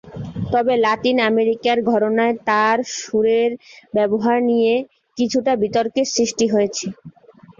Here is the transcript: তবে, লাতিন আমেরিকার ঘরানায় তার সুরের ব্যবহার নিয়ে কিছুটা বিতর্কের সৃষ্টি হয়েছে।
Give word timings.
তবে, 0.51 0.73
লাতিন 0.85 1.17
আমেরিকার 1.29 1.77
ঘরানায় 1.83 2.35
তার 2.49 2.77
সুরের 2.95 3.51
ব্যবহার 3.93 4.37
নিয়ে 4.49 4.73
কিছুটা 5.17 5.51
বিতর্কের 5.63 6.07
সৃষ্টি 6.15 6.45
হয়েছে। 6.47 6.85